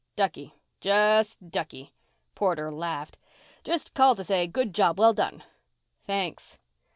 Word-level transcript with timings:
"Ducky. 0.15 0.55
Just 0.79 1.51
ducky." 1.51 1.93
Porter 2.33 2.71
laughed. 2.73 3.19
"Just 3.63 3.93
called 3.93 4.17
to 4.17 4.23
say, 4.23 4.47
'Good 4.47 4.73
job 4.73 4.97
well 4.99 5.13
done.'" 5.13 5.43
"Thanks." 6.07 6.57